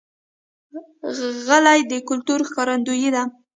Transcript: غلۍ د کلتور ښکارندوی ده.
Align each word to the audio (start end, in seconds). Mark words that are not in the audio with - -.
غلۍ 1.45 1.79
د 1.91 1.93
کلتور 2.09 2.39
ښکارندوی 2.49 3.09
ده. 3.15 3.23